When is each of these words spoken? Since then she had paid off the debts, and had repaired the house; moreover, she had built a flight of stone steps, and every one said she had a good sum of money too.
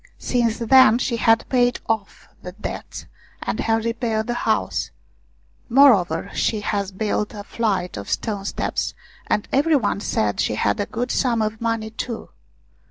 Since 0.17 0.57
then 0.57 0.97
she 0.97 1.17
had 1.17 1.47
paid 1.47 1.79
off 1.87 2.27
the 2.41 2.53
debts, 2.53 3.05
and 3.43 3.59
had 3.59 3.85
repaired 3.85 4.25
the 4.25 4.33
house; 4.49 4.89
moreover, 5.69 6.31
she 6.33 6.61
had 6.61 6.97
built 6.97 7.35
a 7.35 7.43
flight 7.43 7.97
of 7.97 8.09
stone 8.09 8.45
steps, 8.45 8.95
and 9.27 9.47
every 9.51 9.75
one 9.75 9.99
said 9.99 10.39
she 10.39 10.55
had 10.55 10.79
a 10.79 10.87
good 10.87 11.11
sum 11.11 11.43
of 11.43 11.61
money 11.61 11.91
too. 11.91 12.29